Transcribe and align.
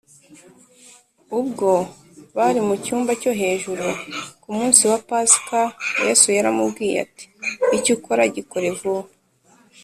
ubwo 1.39 1.69
bari 2.37 2.59
mu 2.67 2.75
cyumba 2.83 3.11
cyo 3.21 3.31
hejuru 3.41 3.87
ku 4.41 4.49
munsi 4.57 4.81
wa 4.91 4.97
pasika 5.09 5.59
yesu 6.05 6.27
yaramubwiye 6.37 6.95
ati, 7.05 7.25
“icyo 7.77 7.91
ukora 7.97 8.23
gikore 8.35 8.69
vuba” 8.79 9.09